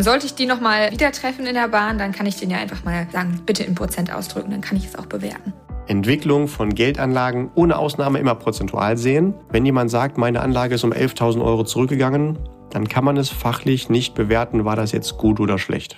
[0.00, 2.84] Sollte ich die nochmal wieder treffen in der Bahn, dann kann ich denen ja einfach
[2.84, 5.52] mal sagen, bitte in Prozent ausdrücken, dann kann ich es auch bewerten.
[5.88, 9.34] Entwicklung von Geldanlagen ohne Ausnahme immer prozentual sehen.
[9.50, 12.38] Wenn jemand sagt, meine Anlage ist um 11.000 Euro zurückgegangen,
[12.70, 15.96] dann kann man es fachlich nicht bewerten, war das jetzt gut oder schlecht.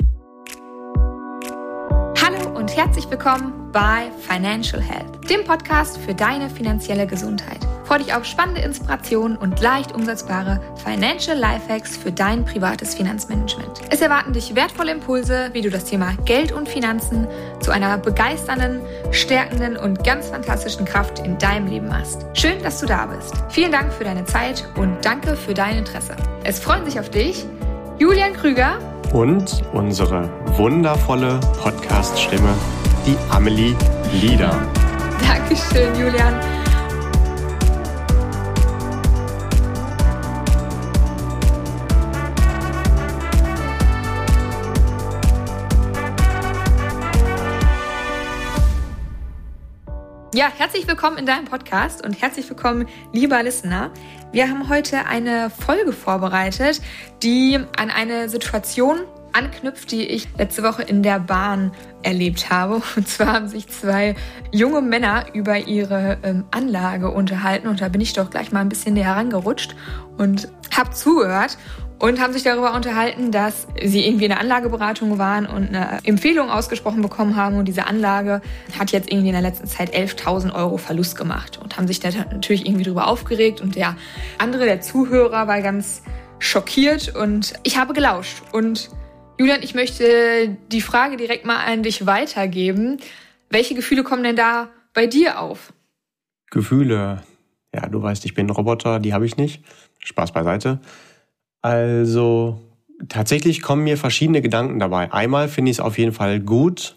[2.23, 7.61] Hallo und herzlich willkommen bei Financial Health, dem Podcast für deine finanzielle Gesundheit.
[7.91, 13.80] Freue dich auf spannende Inspirationen und leicht umsetzbare Financial Lifehacks für dein privates Finanzmanagement.
[13.90, 17.26] Es erwarten dich wertvolle Impulse, wie du das Thema Geld und Finanzen
[17.58, 22.25] zu einer begeisternden, stärkenden und ganz fantastischen Kraft in deinem Leben machst.
[22.34, 23.34] Schön, dass du da bist.
[23.48, 26.14] Vielen Dank für deine Zeit und danke für dein Interesse.
[26.45, 27.45] Es freuen sich auf dich
[27.98, 28.79] Julian Krüger
[29.12, 32.55] und unsere wundervolle Podcast-Stimme,
[33.05, 33.75] die Amelie
[34.12, 34.56] Lieder.
[35.27, 36.59] Dankeschön, Julian.
[50.33, 53.91] Ja, herzlich willkommen in deinem Podcast und herzlich willkommen, lieber Listener.
[54.31, 56.81] Wir haben heute eine Folge vorbereitet,
[57.20, 59.00] die an eine Situation
[59.33, 61.72] anknüpft, die ich letzte Woche in der Bahn
[62.05, 62.81] erlebt habe.
[62.97, 64.14] Und zwar haben sich zwei
[64.53, 68.69] junge Männer über ihre ähm, Anlage unterhalten und da bin ich doch gleich mal ein
[68.69, 69.75] bisschen näher rangerutscht
[70.17, 71.59] und habe zugehört
[72.01, 76.51] und haben sich darüber unterhalten, dass sie irgendwie in der Anlageberatung waren und eine Empfehlung
[76.51, 78.41] ausgesprochen bekommen haben und diese Anlage
[78.79, 82.09] hat jetzt irgendwie in der letzten Zeit 11.000 Euro Verlust gemacht und haben sich da
[82.33, 83.97] natürlich irgendwie darüber aufgeregt und der
[84.39, 86.03] andere, der Zuhörer, war ganz
[86.39, 88.91] schockiert und ich habe gelauscht und
[89.39, 92.98] Julian, ich möchte die Frage direkt mal an dich weitergeben.
[93.51, 95.73] Welche Gefühle kommen denn da bei dir auf?
[96.51, 97.23] Gefühle.
[97.75, 99.65] Ja, du weißt, ich bin ein Roboter, die habe ich nicht.
[100.05, 100.81] Spaß beiseite.
[101.62, 102.61] Also
[103.08, 105.12] tatsächlich kommen mir verschiedene Gedanken dabei.
[105.12, 106.97] Einmal finde ich es auf jeden Fall gut,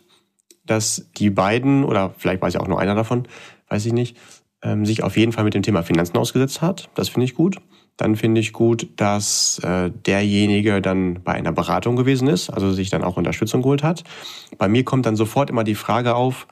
[0.65, 3.27] dass die beiden, oder vielleicht weiß ja auch nur einer davon,
[3.69, 4.17] weiß ich nicht,
[4.61, 6.89] ähm, sich auf jeden Fall mit dem Thema Finanzen ausgesetzt hat.
[6.95, 7.57] Das finde ich gut.
[7.97, 12.89] Dann finde ich gut, dass äh, derjenige dann bei einer Beratung gewesen ist, also sich
[12.89, 14.03] dann auch Unterstützung geholt hat.
[14.57, 16.47] Bei mir kommt dann sofort immer die Frage auf,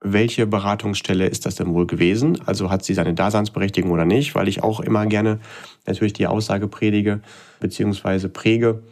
[0.00, 2.40] welche Beratungsstelle ist das denn wohl gewesen?
[2.46, 4.34] Also hat sie seine Daseinsberechtigung oder nicht?
[4.34, 5.40] Weil ich auch immer gerne
[5.86, 7.20] natürlich die Aussage predige
[7.60, 8.82] beziehungsweise präge,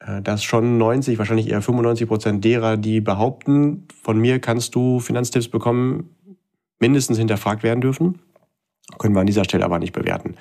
[0.00, 5.00] äh, dass schon 90, wahrscheinlich eher 95 Prozent derer, die behaupten, von mir kannst du
[5.00, 6.10] Finanztipps bekommen,
[6.78, 8.18] mindestens hinterfragt werden dürfen.
[8.98, 10.36] Können wir an dieser Stelle aber nicht bewerten.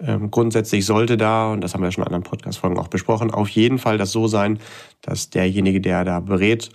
[0.00, 3.48] Ähm, grundsätzlich sollte da, und das haben wir schon in anderen Podcast-Folgen auch besprochen, auf
[3.48, 4.58] jeden Fall das so sein,
[5.00, 6.70] dass derjenige, der da berät,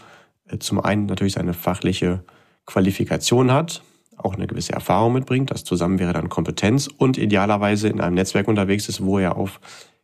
[0.47, 2.23] äh, zum einen natürlich seine fachliche
[2.69, 3.81] Qualifikation hat,
[4.15, 5.49] auch eine gewisse Erfahrung mitbringt.
[5.49, 9.59] Das zusammen wäre dann Kompetenz und idealerweise in einem Netzwerk unterwegs ist, wo er auf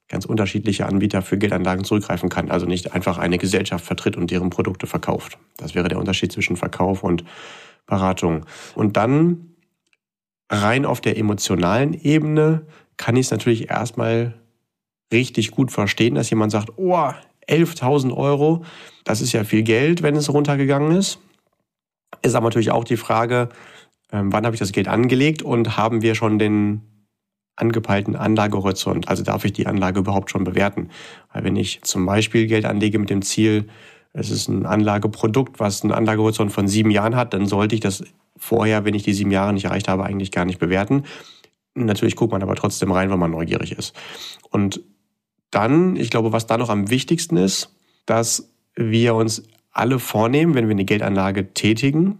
[0.08, 2.50] ganz unterschiedliche Anbieter für Geldanlagen zurückgreifen kann.
[2.50, 5.38] Also nicht einfach eine Gesellschaft vertritt und deren Produkte verkauft.
[5.58, 7.24] Das wäre der Unterschied zwischen Verkauf und
[7.86, 8.46] Beratung.
[8.74, 9.52] Und dann
[10.50, 12.66] rein auf der emotionalen Ebene
[12.98, 14.34] kann ich es natürlich erstmal
[15.14, 17.12] richtig gut verstehen, dass jemand sagt, oh,
[17.48, 18.66] 11.000 Euro,
[19.04, 21.20] das ist ja viel Geld, wenn es runtergegangen ist.
[22.22, 23.50] Ist aber natürlich auch die Frage,
[24.12, 26.82] ähm, wann habe ich das Geld angelegt und haben wir schon den
[27.56, 29.08] angepeilten Anlagehorizont?
[29.08, 30.90] Also darf ich die Anlage überhaupt schon bewerten?
[31.34, 33.68] Weil wenn ich zum Beispiel Geld anlege mit dem Ziel,
[34.14, 38.04] es ist ein Anlageprodukt, was einen Anlagehorizont von sieben Jahren hat, dann sollte ich das
[38.38, 41.04] vorher, wenn ich die sieben Jahre nicht erreicht habe, eigentlich gar nicht bewerten.
[41.74, 43.94] Natürlich guckt man aber trotzdem rein, wenn man neugierig ist.
[44.50, 44.82] Und
[45.52, 49.44] dann, ich glaube, was da noch am wichtigsten ist, dass wir uns
[49.76, 52.18] alle vornehmen, wenn wir eine Geldanlage tätigen.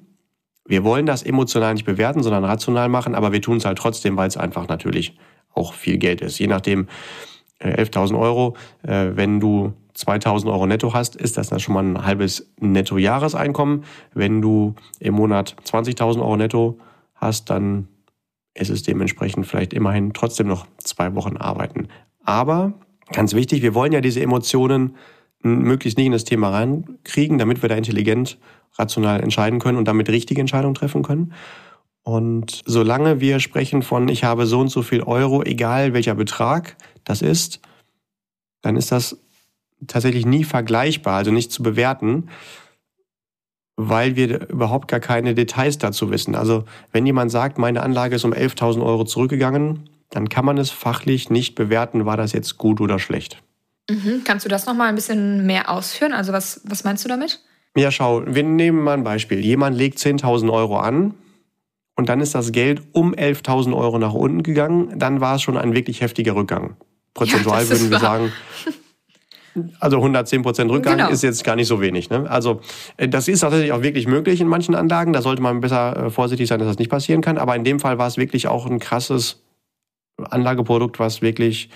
[0.68, 4.18] Wir wollen das emotional nicht bewerten, sondern rational machen, aber wir tun es halt trotzdem,
[4.18, 5.18] weil es einfach natürlich
[5.54, 6.38] auch viel Geld ist.
[6.38, 6.88] Je nachdem,
[7.62, 11.84] 11.000 äh, Euro, äh, wenn du 2.000 Euro netto hast, ist das dann schon mal
[11.84, 13.86] ein halbes Netto-Jahreseinkommen.
[14.14, 16.78] Wenn du im Monat 20.000 Euro netto
[17.16, 17.88] hast, dann
[18.54, 21.88] ist es dementsprechend vielleicht immerhin trotzdem noch zwei Wochen arbeiten.
[22.26, 22.74] Aber
[23.14, 24.96] ganz wichtig, wir wollen ja diese Emotionen
[25.46, 28.38] möglichst nicht in das Thema reinkriegen, damit wir da intelligent,
[28.78, 31.34] rational entscheiden können und damit richtige Entscheidungen treffen können.
[32.04, 36.76] Und solange wir sprechen von, ich habe so und so viel Euro, egal welcher Betrag
[37.04, 37.62] das ist,
[38.62, 39.18] dann ist das
[39.88, 42.30] tatsächlich nie vergleichbar, also nicht zu bewerten,
[43.76, 46.36] weil wir überhaupt gar keine Details dazu wissen.
[46.36, 50.72] Also wenn jemand sagt, meine Anlage ist um 11.000 Euro zurückgegangen, dann kann man es
[50.72, 53.42] fachlich nicht bewerten, war das jetzt gut oder schlecht.
[53.90, 54.24] Mhm.
[54.24, 56.14] Kannst du das noch mal ein bisschen mehr ausführen?
[56.14, 57.42] Also was, was meinst du damit?
[57.78, 59.40] Ja, schau, wir nehmen mal ein Beispiel.
[59.40, 61.14] Jemand legt 10.000 Euro an
[61.96, 64.98] und dann ist das Geld um 11.000 Euro nach unten gegangen.
[64.98, 66.78] Dann war es schon ein wirklich heftiger Rückgang.
[67.14, 68.02] Prozentual ja, würden wir wahr.
[68.02, 68.34] sagen,
[69.80, 71.10] Also 110 Prozent Rückgang genau.
[71.10, 72.10] ist jetzt gar nicht so wenig.
[72.10, 72.30] Ne?
[72.30, 72.62] Also
[72.98, 75.14] äh, das ist tatsächlich auch wirklich möglich in manchen Anlagen.
[75.14, 77.38] Da sollte man besser äh, vorsichtig sein, dass das nicht passieren kann.
[77.38, 79.44] Aber in dem Fall war es wirklich auch ein krasses
[80.18, 81.70] Anlageprodukt, was wirklich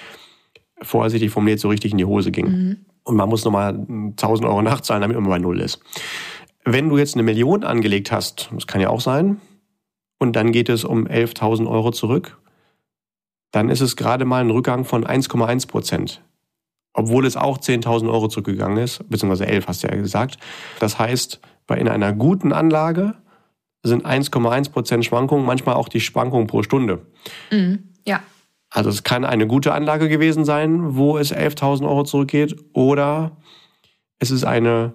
[0.82, 2.48] vorsichtig formuliert so richtig in die Hose ging.
[2.48, 2.78] Mhm.
[3.04, 5.82] Und man muss nochmal 1000 Euro nachzahlen, damit man bei Null ist.
[6.66, 9.40] Wenn du jetzt eine Million angelegt hast, das kann ja auch sein,
[10.20, 12.38] und dann geht es um 11.000 Euro zurück,
[13.52, 16.22] dann ist es gerade mal ein Rückgang von 1,1 Prozent.
[16.94, 20.38] Obwohl es auch 10.000 Euro zurückgegangen ist, beziehungsweise 11 hast du ja gesagt.
[20.80, 23.16] Das heißt, bei in einer guten Anlage
[23.84, 27.06] sind 1,1 Prozent Schwankungen, manchmal auch die Schwankungen pro Stunde.
[27.52, 28.22] Mhm, ja.
[28.70, 33.38] Also es kann eine gute Anlage gewesen sein, wo es 11.000 Euro zurückgeht, oder
[34.20, 34.94] es ist eine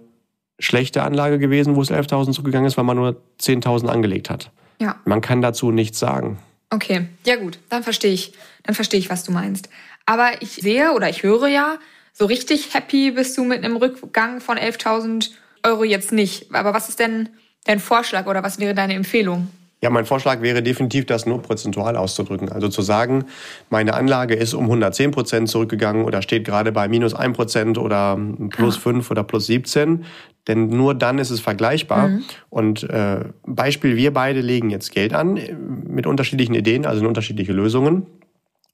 [0.59, 4.50] schlechte Anlage gewesen, wo es 11.000 zurückgegangen ist, weil man nur 10.000 angelegt hat.
[4.81, 4.97] Ja.
[5.05, 6.38] Man kann dazu nichts sagen.
[6.71, 8.32] Okay, ja gut, dann verstehe ich,
[8.62, 9.69] dann verstehe ich, was du meinst.
[10.06, 11.79] Aber ich sehe oder ich höre ja,
[12.12, 15.31] so richtig happy bist du mit einem Rückgang von 11.000
[15.65, 16.55] Euro jetzt nicht.
[16.55, 17.29] Aber was ist denn
[17.65, 19.49] dein Vorschlag oder was wäre deine Empfehlung?
[19.85, 22.51] Ja, mein Vorschlag wäre definitiv, das nur prozentual auszudrücken.
[22.51, 23.27] Also zu sagen,
[23.69, 28.19] meine Anlage ist um 110 Prozent zurückgegangen oder steht gerade bei minus 1 Prozent oder
[28.49, 28.81] plus ah.
[28.81, 30.07] 5 oder plus 17.
[30.49, 32.09] Denn nur dann ist es vergleichbar.
[32.09, 32.25] Mhm.
[32.49, 35.39] Und äh, Beispiel, wir beide legen jetzt Geld an
[35.87, 38.07] mit unterschiedlichen Ideen, also in unterschiedliche Lösungen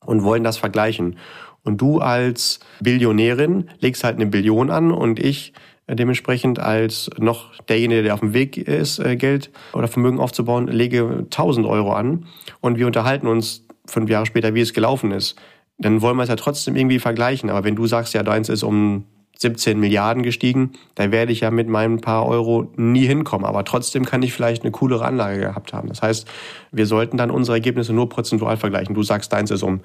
[0.06, 1.18] und wollen das vergleichen.
[1.64, 5.54] Und du als Billionärin legst halt eine Billion an und ich
[5.94, 11.26] dementsprechend als noch derjenige, der auf dem Weg ist, äh, Geld oder Vermögen aufzubauen, lege
[11.30, 12.26] 1000 Euro an
[12.60, 15.36] und wir unterhalten uns fünf Jahre später, wie es gelaufen ist.
[15.78, 17.50] Dann wollen wir es ja trotzdem irgendwie vergleichen.
[17.50, 19.04] Aber wenn du sagst, ja, deins ist um
[19.38, 23.46] 17 Milliarden gestiegen, da werde ich ja mit meinen paar Euro nie hinkommen.
[23.46, 25.88] Aber trotzdem kann ich vielleicht eine coolere Anlage gehabt haben.
[25.88, 26.28] Das heißt,
[26.72, 28.94] wir sollten dann unsere Ergebnisse nur prozentual vergleichen.
[28.94, 29.80] Du sagst, deins ist um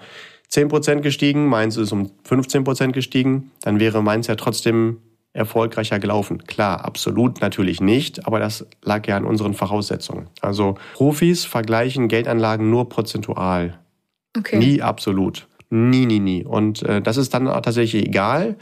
[0.50, 3.52] 10 Prozent gestiegen, meins ist um 15 Prozent gestiegen.
[3.62, 4.98] Dann wäre meins ja trotzdem
[5.36, 6.44] erfolgreicher gelaufen?
[6.46, 10.28] Klar, absolut natürlich nicht, aber das lag ja an unseren Voraussetzungen.
[10.42, 13.78] Also Profis vergleichen Geldanlagen nur prozentual.
[14.38, 14.58] Okay.
[14.58, 15.48] Nie absolut.
[15.70, 16.44] Nie, nie, nie.
[16.46, 18.56] Und äh, das ist dann tatsächlich egal,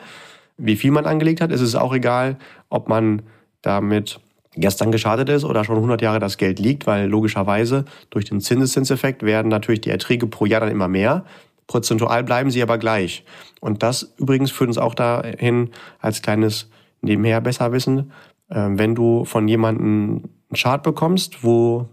[0.58, 1.52] wie viel man angelegt hat.
[1.52, 2.38] Es ist auch egal,
[2.70, 3.22] ob man
[3.62, 4.20] damit
[4.56, 9.24] gestern geschadet ist oder schon 100 Jahre das Geld liegt, weil logischerweise durch den Zinseszinseffekt
[9.24, 11.26] werden natürlich die Erträge pro Jahr dann immer mehr.
[11.74, 13.26] Prozentual bleiben sie aber gleich.
[13.60, 16.70] Und das übrigens führt uns auch dahin, als kleines
[17.02, 18.12] nebenher besser wissen,
[18.50, 21.90] äh, wenn du von jemandem einen Chart bekommst, wo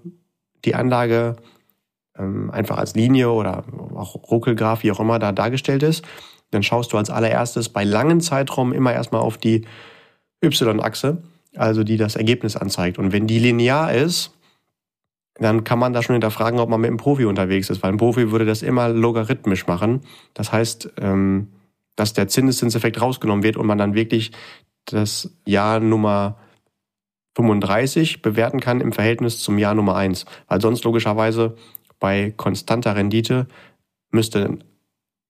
[0.66, 1.36] die Anlage
[2.18, 6.04] ähm, einfach als Linie oder auch Ruckelgraph, wie auch immer, da dargestellt ist,
[6.50, 9.64] dann schaust du als allererstes bei langen Zeitraum immer erstmal auf die
[10.44, 11.22] Y-Achse,
[11.56, 12.98] also die das Ergebnis anzeigt.
[12.98, 14.36] Und wenn die linear ist,
[15.40, 17.96] dann kann man da schon hinterfragen, ob man mit einem Profi unterwegs ist, weil ein
[17.96, 20.02] Profi würde das immer logarithmisch machen.
[20.34, 21.48] Das heißt, ähm,
[21.96, 24.32] dass der Zinseszinseffekt rausgenommen wird und man dann wirklich
[24.86, 26.36] das Jahr Nummer
[27.36, 30.26] 35 bewerten kann im Verhältnis zum Jahr Nummer 1.
[30.48, 31.56] Weil sonst logischerweise
[31.98, 33.46] bei konstanter Rendite
[34.10, 34.58] müsste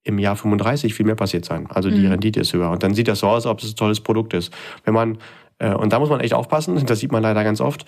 [0.03, 1.69] im Jahr 35 viel mehr passiert sein.
[1.71, 2.13] Also die mhm.
[2.13, 2.71] Rendite ist höher.
[2.71, 4.53] Und dann sieht das so aus, als ob es ein tolles Produkt ist.
[4.85, 5.19] Wenn man,
[5.59, 7.85] äh, und da muss man echt aufpassen, das sieht man leider ganz oft,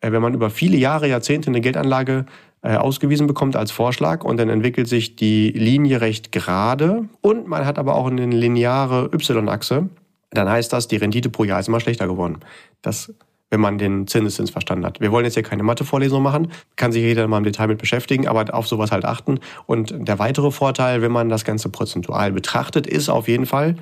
[0.00, 2.26] wenn man über viele Jahre, Jahrzehnte eine Geldanlage
[2.62, 7.66] äh, ausgewiesen bekommt als Vorschlag und dann entwickelt sich die Linie recht gerade und man
[7.66, 9.88] hat aber auch eine lineare Y-Achse,
[10.30, 12.38] dann heißt das, die Rendite pro Jahr ist immer schlechter geworden.
[12.82, 13.12] Das
[13.50, 15.00] wenn man den Zinseszins verstanden hat.
[15.00, 18.28] Wir wollen jetzt hier keine Mathe-Vorlesung machen, kann sich jeder mal im Detail mit beschäftigen,
[18.28, 19.40] aber auf sowas halt achten.
[19.66, 23.76] Und der weitere Vorteil, wenn man das Ganze prozentual betrachtet, ist auf jeden Fall,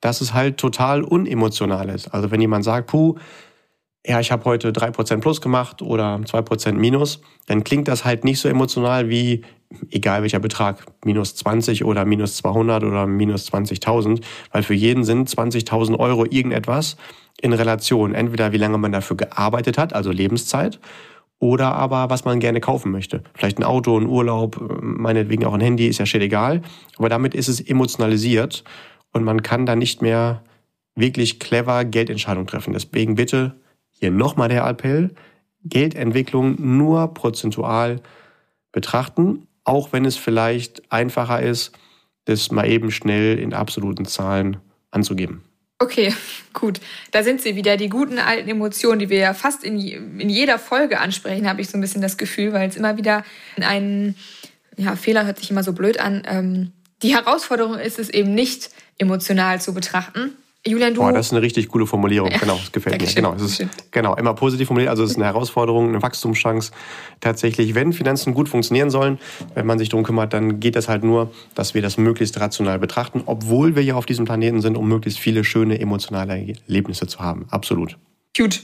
[0.00, 2.14] dass es halt total unemotional ist.
[2.14, 3.16] Also wenn jemand sagt, puh,
[4.08, 8.40] ja, ich habe heute 3% plus gemacht oder 2% minus, dann klingt das halt nicht
[8.40, 9.42] so emotional wie,
[9.90, 15.28] egal welcher Betrag, minus 20 oder minus 200 oder minus 20.000, weil für jeden sind
[15.28, 16.96] 20.000 Euro irgendetwas
[17.38, 20.80] in Relation, entweder wie lange man dafür gearbeitet hat, also Lebenszeit,
[21.38, 23.22] oder aber was man gerne kaufen möchte.
[23.34, 26.62] Vielleicht ein Auto, ein Urlaub, meinetwegen auch ein Handy, ist ja shit egal,
[26.96, 28.64] aber damit ist es emotionalisiert
[29.12, 30.42] und man kann da nicht mehr
[30.94, 32.72] wirklich clever Geldentscheidungen treffen.
[32.72, 33.54] Deswegen bitte
[33.98, 35.10] hier nochmal der Appell,
[35.64, 38.00] Geldentwicklung nur prozentual
[38.72, 41.72] betrachten, auch wenn es vielleicht einfacher ist,
[42.24, 44.58] das mal eben schnell in absoluten Zahlen
[44.90, 45.42] anzugeben.
[45.80, 46.12] Okay,
[46.52, 46.80] gut.
[47.12, 50.58] Da sind sie wieder, die guten alten Emotionen, die wir ja fast in, in jeder
[50.58, 53.24] Folge ansprechen, habe ich so ein bisschen das Gefühl, weil es immer wieder
[53.60, 54.16] ein
[54.76, 56.22] ja, Fehler hört sich immer so blöd an.
[56.26, 60.32] Ähm, die Herausforderung ist es eben nicht emotional zu betrachten,
[60.66, 61.00] Julian, du.
[61.00, 62.30] Boah, das ist eine richtig coole Formulierung.
[62.30, 62.38] Ja.
[62.38, 63.22] Genau, das gefällt Dankeschön.
[63.22, 63.30] mir.
[63.30, 64.90] Genau, es ist, genau, immer positiv formuliert.
[64.90, 66.72] Also es ist eine Herausforderung, eine Wachstumschance.
[67.20, 69.18] Tatsächlich, wenn Finanzen gut funktionieren sollen,
[69.54, 72.78] wenn man sich darum kümmert, dann geht das halt nur, dass wir das möglichst rational
[72.78, 77.20] betrachten, obwohl wir ja auf diesem Planeten sind, um möglichst viele schöne emotionale Erlebnisse zu
[77.20, 77.46] haben.
[77.50, 77.96] Absolut.
[78.36, 78.62] Gut.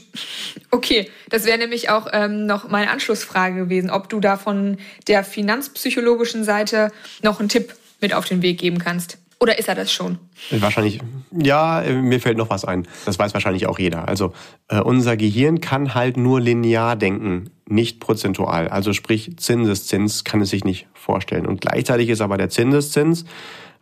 [0.71, 5.23] Okay, das wäre nämlich auch ähm, noch meine Anschlussfrage gewesen, ob du da von der
[5.23, 6.91] finanzpsychologischen Seite
[7.23, 9.17] noch einen Tipp mit auf den Weg geben kannst.
[9.45, 10.17] Oder ist er das schon?
[10.49, 12.87] Wahrscheinlich, ja, mir fällt noch was ein.
[13.05, 14.07] Das weiß wahrscheinlich auch jeder.
[14.07, 14.33] Also
[14.69, 18.69] äh, unser Gehirn kann halt nur linear denken, nicht prozentual.
[18.69, 21.45] Also sprich, Zinseszins kann es sich nicht vorstellen.
[21.45, 23.25] Und gleichzeitig ist aber der Zinseszins,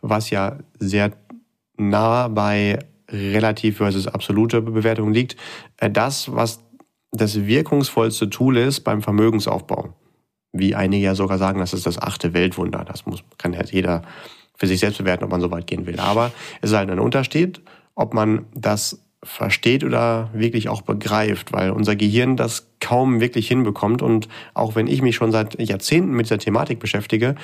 [0.02, 1.14] was ja sehr
[1.78, 5.38] nah bei relativ versus absolute Bewertung liegt,
[5.78, 6.60] äh, das, was
[7.14, 9.94] das wirkungsvollste Tool ist beim Vermögensaufbau.
[10.52, 12.84] Wie einige ja sogar sagen, das ist das achte Weltwunder.
[12.84, 14.02] Das muss, kann ja jeder
[14.64, 16.00] für sich selbst bewerten, ob man so weit gehen will.
[16.00, 17.60] Aber es ist halt ein Unterschied,
[17.96, 24.02] ob man das versteht oder wirklich auch begreift, weil unser Gehirn das kaum wirklich hinbekommt.
[24.02, 27.36] Und auch wenn ich mich schon seit Jahrzehnten mit dieser Thematik beschäftige,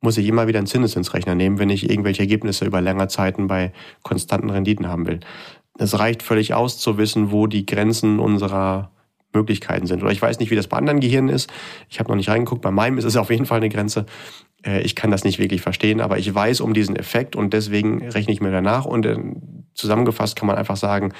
[0.00, 3.74] muss ich immer wieder einen Zinseszinsrechner nehmen, wenn ich irgendwelche Ergebnisse über längere Zeiten bei
[4.02, 5.20] konstanten Renditen haben will.
[5.78, 8.90] Es reicht völlig aus zu wissen, wo die Grenzen unserer
[9.34, 10.02] Möglichkeiten sind.
[10.02, 11.50] Oder ich weiß nicht, wie das bei anderen Gehirnen ist.
[11.90, 12.62] Ich habe noch nicht reingeguckt.
[12.62, 14.06] Bei meinem ist es auf jeden Fall eine Grenze.
[14.64, 18.08] Äh, ich kann das nicht wirklich verstehen, aber ich weiß um diesen Effekt und deswegen
[18.08, 18.84] rechne ich mir danach.
[18.84, 19.18] Und äh,
[19.74, 21.12] zusammengefasst kann man einfach sagen,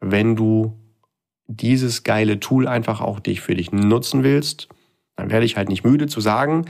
[0.00, 0.78] wenn du
[1.46, 4.68] dieses geile Tool einfach auch dich für dich nutzen willst,
[5.16, 6.66] dann werde ich halt nicht müde zu sagen,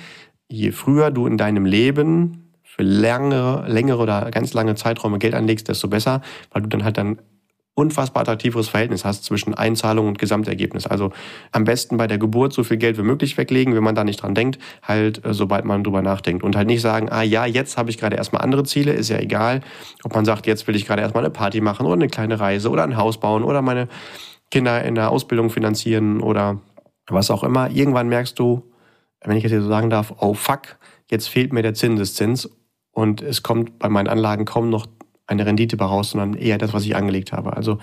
[0.49, 5.69] je früher du in deinem Leben für längere, längere oder ganz lange Zeiträume Geld anlegst,
[5.69, 7.19] desto besser, weil du dann halt dann
[7.75, 10.87] unfassbar attraktiveres Verhältnis hast zwischen Einzahlung und Gesamtergebnis.
[10.87, 11.11] Also
[11.53, 14.23] am besten bei der Geburt so viel Geld wie möglich weglegen, wenn man da nicht
[14.23, 16.43] dran denkt, halt äh, sobald man drüber nachdenkt.
[16.43, 19.19] Und halt nicht sagen, ah ja, jetzt habe ich gerade erstmal andere Ziele, ist ja
[19.19, 19.63] egal,
[20.05, 22.69] ob man sagt, jetzt will ich gerade erstmal eine Party machen oder eine kleine Reise
[22.69, 23.89] oder ein Haus bauen oder meine
[24.51, 26.61] Kinder in der Ausbildung finanzieren oder
[27.09, 27.71] was auch immer.
[27.71, 28.71] Irgendwann merkst du,
[29.25, 30.77] wenn ich jetzt hier so sagen darf, oh fuck,
[31.11, 32.51] jetzt fehlt mir der Zinseszins
[32.91, 34.87] und es kommt bei meinen Anlagen kaum noch
[35.33, 37.57] eine Rendite raus, sondern eher das, was ich angelegt habe.
[37.57, 37.79] Also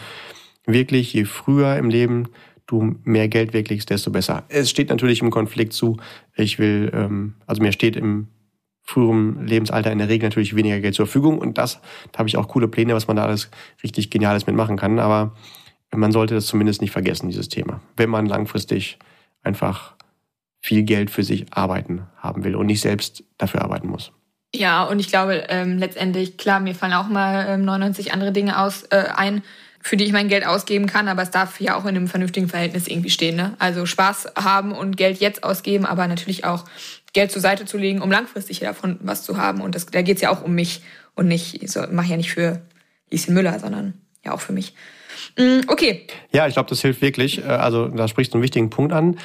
[0.66, 2.30] wirklich, je früher im Leben
[2.66, 4.44] du mehr Geld weglegst, desto besser.
[4.48, 5.98] Es steht natürlich im Konflikt zu,
[6.36, 8.28] ich will, ähm, also mir steht im
[8.84, 11.80] früheren Lebensalter in der Regel natürlich weniger Geld zur Verfügung und das,
[12.12, 13.50] da habe ich auch coole Pläne, was man da alles
[13.84, 15.36] richtig Geniales mitmachen kann, aber
[15.92, 19.00] man sollte das zumindest nicht vergessen, dieses Thema, wenn man langfristig
[19.44, 19.96] einfach
[20.62, 24.12] viel Geld für sich arbeiten haben will und nicht selbst dafür arbeiten muss.
[24.54, 28.60] Ja, und ich glaube, ähm, letztendlich, klar, mir fallen auch mal ähm, 99 andere Dinge
[28.60, 29.44] aus, äh, ein,
[29.82, 32.50] für die ich mein Geld ausgeben kann, aber es darf ja auch in einem vernünftigen
[32.50, 33.36] Verhältnis irgendwie stehen.
[33.36, 33.54] Ne?
[33.60, 36.66] Also Spaß haben und Geld jetzt ausgeben, aber natürlich auch
[37.14, 39.62] Geld zur Seite zu legen, um langfristig davon was zu haben.
[39.62, 40.82] Und das, da geht's ja auch um mich
[41.16, 42.62] und nicht, so, mache ja nicht für
[43.12, 43.94] Lieschen Müller, sondern
[44.26, 44.74] ja auch für mich.
[45.38, 46.08] Mm, okay.
[46.32, 47.40] Ja, ich glaube, das hilft wirklich.
[47.40, 49.18] Äh, also da sprichst du einen wichtigen Punkt an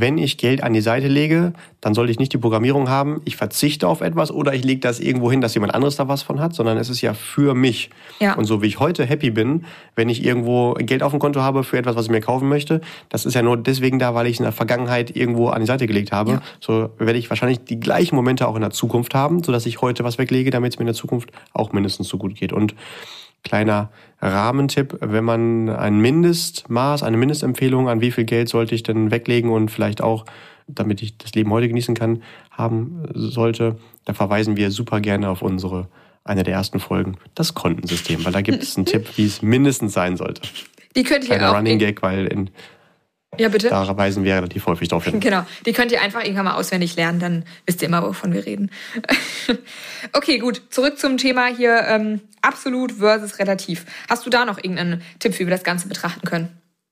[0.00, 3.36] wenn ich Geld an die Seite lege, dann sollte ich nicht die Programmierung haben, ich
[3.36, 6.40] verzichte auf etwas oder ich lege das irgendwo hin, dass jemand anderes da was von
[6.40, 7.90] hat, sondern es ist ja für mich.
[8.18, 8.34] Ja.
[8.34, 11.62] Und so wie ich heute happy bin, wenn ich irgendwo Geld auf dem Konto habe
[11.62, 14.34] für etwas, was ich mir kaufen möchte, das ist ja nur deswegen da, weil ich
[14.34, 16.32] es in der Vergangenheit irgendwo an die Seite gelegt habe.
[16.32, 16.42] Ja.
[16.60, 20.02] So werde ich wahrscheinlich die gleichen Momente auch in der Zukunft haben, sodass ich heute
[20.02, 22.52] was weglege, damit es mir in der Zukunft auch mindestens so gut geht.
[22.52, 22.74] Und
[23.44, 29.10] kleiner Rahmentipp, wenn man ein Mindestmaß, eine Mindestempfehlung, an wie viel Geld sollte ich denn
[29.10, 30.24] weglegen und vielleicht auch,
[30.66, 35.42] damit ich das Leben heute genießen kann, haben sollte, da verweisen wir super gerne auf
[35.42, 35.88] unsere,
[36.24, 39.92] eine der ersten Folgen, das Kontensystem, weil da gibt es einen Tipp, wie es mindestens
[39.92, 40.42] sein sollte.
[40.96, 41.54] Die könnt ihr auch.
[41.54, 42.50] Running Gag, weil in
[43.38, 43.68] ja, bitte.
[43.68, 45.20] Da weisen wir relativ häufig darauf hin.
[45.20, 45.44] Genau.
[45.66, 48.70] Die könnt ihr einfach irgendwann mal auswendig lernen, dann wisst ihr immer, wovon wir reden.
[50.12, 50.62] okay, gut.
[50.70, 53.86] Zurück zum Thema hier ähm, absolut versus relativ.
[54.08, 56.48] Hast du da noch irgendeinen Tipp, wie wir das Ganze betrachten können?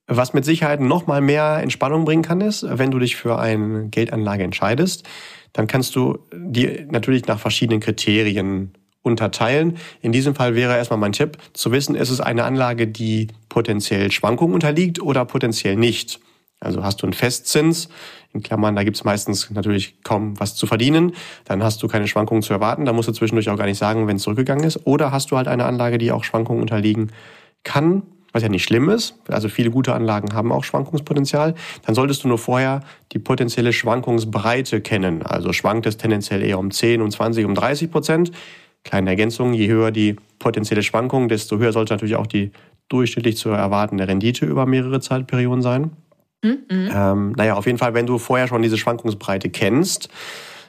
[0.06, 3.88] Was mit Sicherheit noch mal mehr Entspannung bringen kann, ist, wenn du dich für eine
[3.88, 5.08] Geldanlage entscheidest,
[5.52, 8.72] dann kannst du die natürlich nach verschiedenen Kriterien
[9.02, 9.76] unterteilen.
[10.00, 14.10] In diesem Fall wäre erstmal mein Tipp, zu wissen, ist es eine Anlage, die potenziell
[14.10, 16.20] Schwankungen unterliegt oder potenziell nicht.
[16.62, 17.88] Also hast du einen Festzins,
[18.32, 21.12] in Klammern, da gibt's meistens natürlich kaum was zu verdienen,
[21.44, 24.06] dann hast du keine Schwankungen zu erwarten, da musst du zwischendurch auch gar nicht sagen,
[24.06, 24.86] wenn es zurückgegangen ist.
[24.86, 27.12] Oder hast du halt eine Anlage, die auch Schwankungen unterliegen
[27.62, 28.02] kann,
[28.32, 31.54] was ja nicht schlimm ist, also viele gute Anlagen haben auch Schwankungspotenzial,
[31.84, 32.80] dann solltest du nur vorher
[33.12, 35.22] die potenzielle Schwankungsbreite kennen.
[35.22, 38.32] Also schwankt es tendenziell eher um 10, um 20, um 30 Prozent.
[38.84, 42.52] Kleine Ergänzung, je höher die potenzielle Schwankung, desto höher sollte natürlich auch die
[42.88, 45.90] durchschnittlich zu erwartende Rendite über mehrere Zeitperioden sein.
[46.42, 46.90] Mhm.
[46.92, 50.08] Ähm, naja, auf jeden Fall, wenn du vorher schon diese Schwankungsbreite kennst,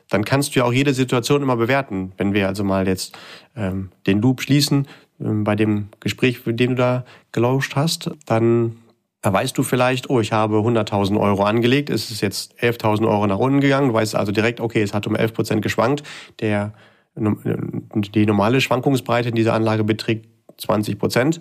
[0.10, 2.12] dann kannst du ja auch jede Situation immer bewerten.
[2.18, 3.18] Wenn wir also mal jetzt
[3.56, 4.88] ähm, den Loop schließen,
[5.20, 8.78] ähm, bei dem Gespräch, den du da gelauscht hast, dann
[9.24, 13.38] weißt du vielleicht, oh, ich habe 100.000 Euro angelegt, es ist jetzt 11.000 Euro nach
[13.38, 13.88] unten gegangen.
[13.88, 16.04] Du weißt also direkt, okay, es hat um 11 Prozent geschwankt.
[16.42, 16.74] Der,
[17.16, 20.28] die normale Schwankungsbreite in dieser Anlage beträgt
[20.58, 21.40] 20 Prozent.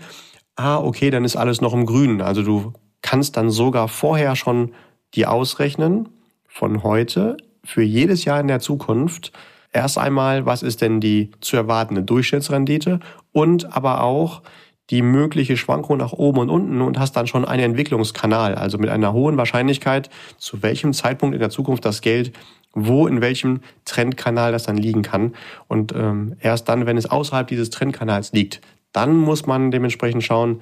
[0.54, 2.20] Ah, okay, dann ist alles noch im Grünen.
[2.20, 2.72] Also du
[3.02, 4.73] kannst dann sogar vorher schon
[5.14, 6.09] die ausrechnen
[6.47, 9.32] von heute für jedes Jahr in der Zukunft.
[9.73, 13.00] Erst einmal, was ist denn die zu erwartende Durchschnittsrendite
[13.32, 14.42] und aber auch
[14.90, 18.90] die mögliche Schwankung nach oben und unten und hast dann schon einen Entwicklungskanal, also mit
[18.90, 22.32] einer hohen Wahrscheinlichkeit, zu welchem Zeitpunkt in der Zukunft das Geld
[22.75, 25.35] wo in welchem Trendkanal das dann liegen kann.
[25.68, 28.61] Und ähm, erst dann, wenn es außerhalb dieses Trendkanals liegt,
[28.92, 30.61] dann muss man dementsprechend schauen,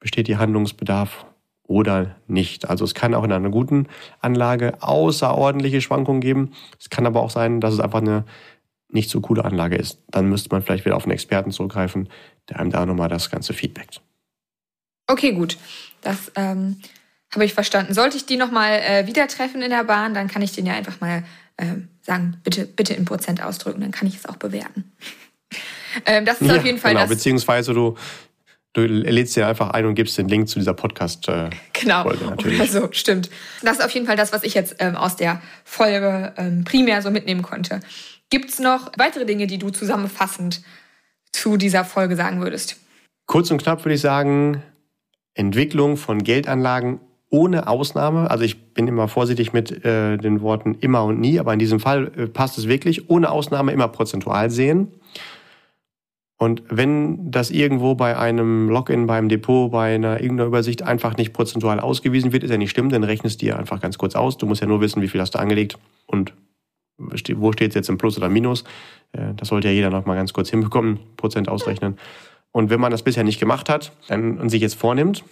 [0.00, 1.26] besteht hier Handlungsbedarf
[1.66, 2.68] oder nicht.
[2.68, 3.86] Also es kann auch in einer guten
[4.20, 6.52] Anlage außerordentliche Schwankungen geben.
[6.78, 8.24] Es kann aber auch sein, dass es einfach eine
[8.88, 10.00] nicht so coole Anlage ist.
[10.10, 12.08] Dann müsste man vielleicht wieder auf einen Experten zurückgreifen,
[12.48, 14.02] der einem da nochmal das ganze feedbackt.
[15.06, 15.56] Okay, gut.
[16.02, 16.76] Das ähm,
[17.32, 17.94] habe ich verstanden.
[17.94, 20.74] Sollte ich die nochmal äh, wieder treffen in der Bahn, dann kann ich den ja
[20.74, 21.24] einfach mal
[21.56, 21.66] äh,
[22.02, 24.92] sagen, bitte, bitte in Prozent ausdrücken, dann kann ich es auch bewerten.
[26.06, 27.10] ähm, das ist ja, auf jeden Fall genau, das.
[27.10, 27.96] Beziehungsweise du
[28.74, 31.28] Du lädst dir einfach ein und gibst den Link zu dieser Podcast.
[31.28, 32.58] Äh, genau, natürlich.
[32.58, 33.28] Oder so, stimmt.
[33.62, 37.02] Das ist auf jeden Fall das, was ich jetzt ähm, aus der Folge ähm, primär
[37.02, 37.80] so mitnehmen konnte.
[38.30, 40.62] Gibt es noch weitere Dinge, die du zusammenfassend
[41.32, 42.76] zu dieser Folge sagen würdest?
[43.26, 44.62] Kurz und knapp würde ich sagen,
[45.34, 48.30] Entwicklung von Geldanlagen ohne Ausnahme.
[48.30, 51.80] Also ich bin immer vorsichtig mit äh, den Worten immer und nie, aber in diesem
[51.80, 53.10] Fall äh, passt es wirklich.
[53.10, 54.88] Ohne Ausnahme immer prozentual sehen.
[56.42, 61.32] Und wenn das irgendwo bei einem Login, beim Depot, bei einer irgendeiner Übersicht einfach nicht
[61.32, 64.38] prozentual ausgewiesen wird, ist ja nicht schlimm, dann rechnest du dir einfach ganz kurz aus.
[64.38, 66.34] Du musst ja nur wissen, wie viel hast du angelegt und
[66.98, 68.64] wo steht es jetzt im Plus oder Minus.
[69.12, 71.96] Äh, das sollte ja jeder noch mal ganz kurz hinbekommen, Prozent ausrechnen.
[72.50, 75.22] Und wenn man das bisher nicht gemacht hat und sich jetzt vornimmt,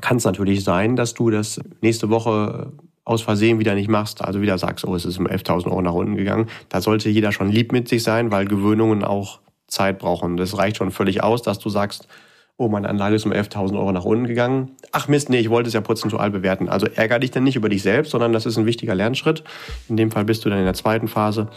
[0.00, 4.40] kann es natürlich sein, dass du das nächste Woche aus Versehen wieder nicht machst, also
[4.40, 6.46] wieder sagst, oh, es ist um 11.000 Euro nach unten gegangen.
[6.68, 10.36] Da sollte jeder schon lieb mit sich sein, weil Gewöhnungen auch Zeit brauchen.
[10.36, 12.08] Das reicht schon völlig aus, dass du sagst,
[12.56, 14.72] oh, meine Anlage ist um 11.000 Euro nach unten gegangen.
[14.90, 16.68] Ach Mist, nee, ich wollte es ja prozentual bewerten.
[16.68, 19.44] Also ärger dich dann nicht über dich selbst, sondern das ist ein wichtiger Lernschritt.
[19.88, 21.48] In dem Fall bist du dann in der zweiten Phase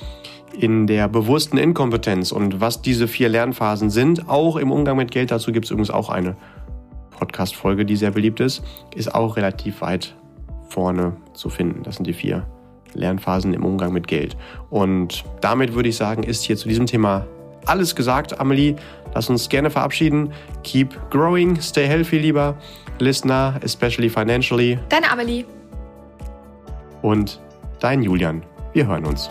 [0.53, 2.31] in der bewussten Inkompetenz.
[2.31, 5.89] Und was diese vier Lernphasen sind, auch im Umgang mit Geld, dazu gibt es übrigens
[5.89, 6.35] auch eine
[7.11, 8.63] Podcast-Folge, die sehr beliebt ist,
[8.95, 10.15] ist auch relativ weit
[10.69, 11.83] vorne zu finden.
[11.83, 12.47] Das sind die vier
[12.93, 14.35] Lernphasen im Umgang mit Geld.
[14.69, 17.25] Und damit würde ich sagen, ist hier zu diesem Thema
[17.65, 18.75] alles gesagt, Amelie.
[19.13, 20.31] Lass uns gerne verabschieden.
[20.63, 22.55] Keep growing, stay healthy, lieber
[22.99, 24.79] Listener, especially financially.
[24.89, 25.45] Deine Amelie.
[27.01, 27.39] Und
[27.79, 28.43] dein Julian.
[28.73, 29.29] Wir hören uns.